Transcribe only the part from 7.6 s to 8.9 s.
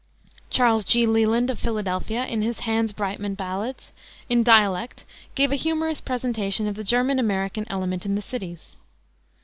element in the cities.